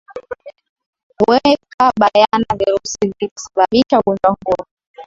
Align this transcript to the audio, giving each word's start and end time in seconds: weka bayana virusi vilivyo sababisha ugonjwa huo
weka 1.29 1.85
bayana 2.01 2.47
virusi 2.59 2.97
vilivyo 3.01 3.39
sababisha 3.45 3.99
ugonjwa 3.99 4.37
huo 4.45 4.65